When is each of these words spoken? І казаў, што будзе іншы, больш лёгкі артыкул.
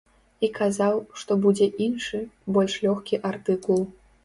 І 0.45 0.47
казаў, 0.53 0.97
што 1.23 1.37
будзе 1.43 1.67
іншы, 1.89 2.23
больш 2.57 2.81
лёгкі 2.89 3.23
артыкул. 3.33 3.89